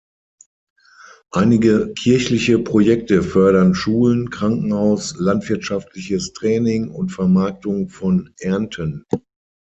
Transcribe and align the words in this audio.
Einige 1.31 1.93
kirchliche 1.93 2.57
Projekte 2.57 3.21
fördern 3.21 3.75
Schulen, 3.75 4.31
Krankenhaus, 4.31 5.13
landwirtschaftliches 5.19 6.33
Training 6.33 6.89
und 6.89 7.11
Vermarktung 7.11 7.87
von 7.87 8.33
Ernten. 8.39 9.05